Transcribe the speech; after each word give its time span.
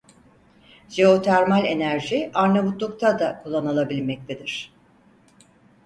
Jeotermal 0.95 1.65
enerji 1.65 2.31
Arnavutluk'ta 2.33 3.19
da 3.19 3.41
kullanılabilmektedir. 3.43 4.73